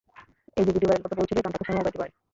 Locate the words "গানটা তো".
1.43-1.65